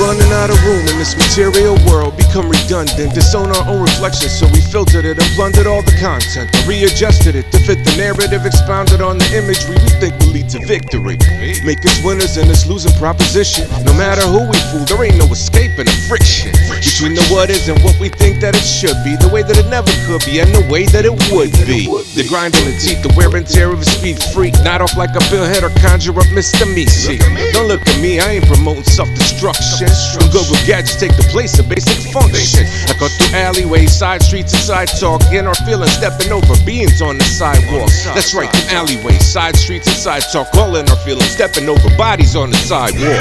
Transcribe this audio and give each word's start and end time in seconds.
running 0.00 0.30
out 0.32 0.50
of 0.50 0.58
room 0.64 0.82
in 0.90 0.96
this 0.98 1.14
material 1.16 1.78
world, 1.86 2.16
become 2.16 2.48
redundant. 2.48 3.14
Disown 3.14 3.50
our 3.50 3.64
own 3.68 3.82
reflections, 3.82 4.32
so 4.32 4.46
we 4.50 4.60
filtered 4.60 5.04
it 5.04 5.18
and 5.18 5.28
plundered 5.36 5.66
all 5.66 5.82
the 5.82 5.94
content. 6.00 6.50
Readjusted 6.66 7.34
it 7.34 7.50
to 7.52 7.58
fit 7.62 7.84
the 7.84 7.94
narrative 7.96 8.46
expounded 8.46 9.00
on 9.00 9.18
the 9.18 9.28
imagery 9.36 9.76
we 9.78 9.90
think 10.00 10.16
will 10.18 10.32
lead 10.34 10.48
to 10.50 10.60
victory. 10.66 11.18
Make 11.64 11.84
us 11.84 12.02
winners 12.02 12.36
in 12.36 12.48
this 12.48 12.66
losing 12.66 12.92
proposition. 12.98 13.68
No 13.84 13.92
matter 13.94 14.22
who 14.26 14.48
we 14.48 14.58
fool, 14.72 14.84
there 14.86 15.02
ain't 15.04 15.18
no 15.18 15.26
escaping 15.30 15.86
the 15.86 15.98
friction 16.08 16.52
between 16.80 17.14
the 17.14 17.24
what 17.30 17.50
is 17.50 17.68
and 17.68 17.78
what 17.82 17.98
we 18.00 18.08
think 18.08 18.40
that 18.40 18.54
it 18.54 18.66
should 18.66 18.96
be. 19.04 19.16
The 19.16 19.30
way 19.32 19.42
that 19.42 19.56
it 19.56 19.68
never 19.68 19.90
could 20.06 20.24
be 20.24 20.40
and 20.40 20.50
the 20.54 20.64
way 20.70 20.86
that 20.90 21.04
it 21.04 21.14
would 21.30 21.52
be. 21.66 21.86
The 22.14 22.26
grind 22.28 22.56
on 22.56 22.64
the 22.64 22.76
teeth, 22.78 23.02
the 23.02 23.12
wear 23.16 23.30
and 23.36 23.46
tear 23.46 23.70
of 23.70 23.80
a 23.80 23.84
speed 23.84 24.18
freak. 24.32 24.54
Not 24.64 24.80
off 24.80 24.96
like 24.96 25.14
a 25.14 25.22
billhead 25.30 25.62
or 25.62 25.72
conjure 25.80 26.16
up 26.16 26.28
Mr. 26.34 26.66
Meezy. 26.66 27.18
Don't 27.52 27.68
look 27.68 27.82
at 27.86 28.00
me, 28.00 28.20
I 28.20 28.40
ain't 28.40 28.46
promoting 28.46 28.84
self 28.84 29.08
destruction. 29.14 29.83
Them 29.84 30.30
Google 30.32 30.56
gadgets 30.64 30.96
take 30.96 31.14
the 31.16 31.28
place 31.30 31.58
of 31.58 31.68
basic 31.68 32.12
function. 32.12 32.64
I 32.88 32.96
go 32.98 33.08
through 33.08 33.36
alleyways, 33.36 33.92
side 33.92 34.22
streets, 34.22 34.52
and 34.54 34.62
side 34.62 34.88
talk. 34.98 35.20
In 35.32 35.46
our 35.46 35.54
feelings, 35.66 35.92
stepping 35.92 36.32
over 36.32 36.54
beings 36.64 37.02
on 37.02 37.18
the 37.18 37.24
sidewalk. 37.24 37.90
That's 38.14 38.34
right, 38.34 38.50
the 38.50 38.64
alleyways, 38.72 39.24
side 39.24 39.56
streets, 39.56 39.86
and 39.88 39.96
side 39.96 40.22
talk. 40.32 40.48
All 40.54 40.76
in 40.76 40.88
our 40.88 40.96
feelings, 40.96 41.30
stepping 41.30 41.68
over 41.68 41.88
bodies 41.96 42.34
on 42.36 42.50
the 42.50 42.56
sidewalk. 42.56 43.20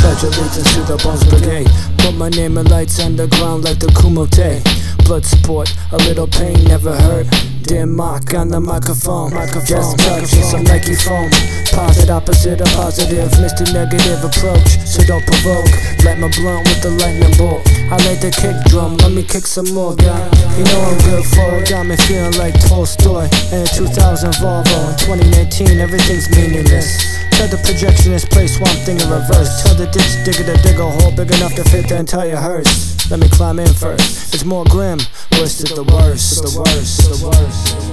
Pledge 0.00 0.22
allegiance 0.22 0.74
to 0.74 0.80
the 0.82 1.00
Bones 1.02 1.24
Brigade. 1.24 1.68
Put 1.98 2.14
my 2.14 2.28
name 2.28 2.58
in 2.58 2.66
lights 2.66 3.00
underground 3.00 3.64
like 3.64 3.78
the 3.78 3.86
Kumote. 3.88 4.85
Blood 5.06 5.24
sport, 5.24 5.72
a 5.92 5.98
little 5.98 6.26
pain 6.26 6.64
never 6.64 6.92
hurt. 6.92 7.28
Dear 7.62 7.86
Mark 7.86 8.34
on 8.34 8.48
the 8.48 8.58
microphone. 8.58 9.30
Just 9.64 9.98
touch 9.98 10.26
some 10.26 10.64
Nike 10.64 10.96
foam. 10.96 11.30
Positive 11.70 12.10
opposite 12.10 12.60
of 12.60 12.66
positive, 12.74 13.30
Mr. 13.38 13.72
Negative 13.72 14.18
approach. 14.24 14.66
So 14.82 15.02
don't 15.06 15.24
provoke. 15.24 15.70
Let 16.02 16.18
my 16.18 16.26
blunt 16.34 16.66
with 16.66 16.82
the 16.82 16.90
lightning 16.98 17.34
bolt. 17.38 17.62
I 17.86 17.94
like 18.02 18.18
the 18.18 18.34
kick 18.34 18.58
drum, 18.66 18.96
let 18.98 19.12
me 19.12 19.22
kick 19.22 19.46
some 19.46 19.70
more, 19.72 19.94
guy. 19.94 20.18
You 20.58 20.64
know 20.64 20.80
I'm 20.90 20.98
good 21.06 21.22
for 21.22 21.46
it, 21.54 21.70
got 21.70 21.86
me 21.86 21.94
feeling 21.94 22.34
like 22.34 22.58
Tolstoy. 22.66 23.30
And 23.54 23.62
2000 23.70 24.42
Volvo, 24.42 24.90
in 24.90 24.98
2019 25.30 25.78
everything's 25.78 26.26
meaningless. 26.34 26.90
Tell 27.30 27.46
the 27.46 27.62
projectionist 27.62 28.28
play 28.30 28.48
swamp 28.48 28.74
thing 28.82 28.98
in 28.98 29.08
reverse. 29.08 29.62
Tell 29.62 29.76
the 29.76 29.86
ditch 29.86 30.18
digger 30.26 30.50
to 30.50 30.56
dig 30.66 30.80
a 30.80 30.90
hole 30.90 31.14
big 31.14 31.30
enough 31.30 31.54
to 31.54 31.62
fit 31.70 31.88
the 31.88 31.96
entire 31.96 32.34
hearse. 32.34 33.08
Let 33.08 33.20
me 33.20 33.28
climb 33.28 33.60
in 33.60 33.72
first. 33.72 34.34
It's 34.34 34.44
more 34.44 34.64
grim, 34.64 34.98
worst 35.38 35.62
is 35.62 35.70
the 35.70 35.84
worst. 35.84 36.42
The 36.42 36.58
worst, 36.58 37.06
the 37.06 37.26
worst. 37.28 37.85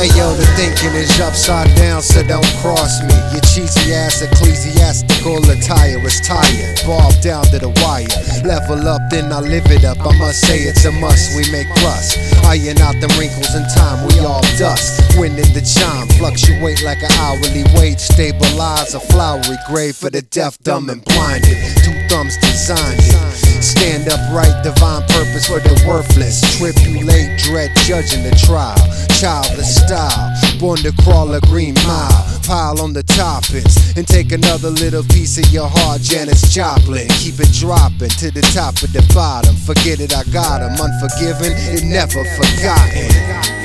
Hey 0.00 0.08
yo, 0.16 0.32
the 0.32 0.48
thinking 0.56 0.96
is 0.96 1.20
upside 1.20 1.68
down, 1.76 2.00
so 2.00 2.22
don't 2.22 2.48
cross 2.64 3.02
me. 3.04 3.12
Your 3.36 3.44
cheesy 3.44 3.92
ass 3.92 4.22
ecclesiastical 4.22 5.44
attire 5.44 6.00
is 6.00 6.22
tired, 6.22 6.80
barbed 6.88 7.20
down 7.20 7.44
to 7.52 7.58
the 7.58 7.68
wire. 7.84 8.08
Level 8.40 8.88
up, 8.88 9.02
then 9.10 9.30
I 9.30 9.40
live 9.40 9.68
it 9.68 9.84
up. 9.84 10.00
I 10.00 10.16
must 10.16 10.40
say 10.40 10.60
it's 10.60 10.86
a 10.86 10.92
must. 11.04 11.36
We 11.36 11.44
make 11.52 11.68
crust, 11.84 12.16
iron 12.48 12.80
out 12.80 12.96
the 12.96 13.12
wrinkles 13.20 13.52
in 13.52 13.68
time. 13.76 14.08
We 14.08 14.24
all 14.24 14.40
dust, 14.56 15.20
winning 15.20 15.52
the 15.52 15.60
chime, 15.60 16.08
fluctuate 16.16 16.82
like 16.82 17.02
an 17.04 17.12
hourly 17.20 17.68
wage. 17.76 18.00
Stabilize 18.00 18.94
a 18.94 19.00
flowery 19.00 19.60
grave 19.68 19.96
for 19.96 20.08
the 20.08 20.22
deaf, 20.22 20.56
dumb, 20.64 20.88
and 20.88 21.04
blinded. 21.04 21.60
Two 21.84 21.92
thumbs 22.08 22.38
designed 22.40 23.04
it. 23.04 23.49
Stand 23.60 24.08
upright, 24.08 24.64
divine 24.64 25.02
purpose 25.02 25.46
for 25.46 25.60
the 25.60 25.84
worthless. 25.86 26.40
Tribulate, 26.56 27.38
dread, 27.38 27.70
judging 27.84 28.22
the 28.22 28.34
trial. 28.46 28.80
Childless 29.20 29.76
style, 29.84 30.32
born 30.58 30.78
to 30.78 30.92
crawl 31.02 31.34
a 31.34 31.40
green 31.42 31.74
mile. 31.86 32.26
Pile 32.46 32.80
on 32.80 32.92
the 32.92 33.04
toppings 33.04 33.96
and 33.96 34.08
take 34.08 34.32
another 34.32 34.70
little 34.70 35.04
piece 35.04 35.38
of 35.38 35.52
your 35.52 35.68
heart, 35.68 36.00
Janis 36.00 36.52
Joplin. 36.52 37.06
Keep 37.08 37.38
it 37.38 37.52
dropping 37.52 38.10
to 38.18 38.30
the 38.30 38.42
top 38.52 38.74
of 38.82 38.92
the 38.92 39.04
bottom. 39.14 39.54
Forget 39.56 40.00
it, 40.00 40.12
I 40.16 40.24
got 40.32 40.62
'em. 40.62 40.80
Unforgiven, 40.80 41.52
it 41.52 41.84
never 41.84 42.24
forgotten. 42.34 43.59